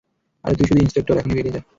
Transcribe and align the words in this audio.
আরে, 0.45 0.55
তুই 0.57 0.67
শুধু 0.67 0.81
ইন্সপেক্টর, 0.81 1.15
এখনি 1.17 1.33
বেরিয়ে 1.33 1.55
যা। 1.55 1.61